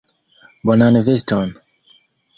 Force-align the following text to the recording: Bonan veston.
Bonan 0.69 0.97
veston. 1.11 1.55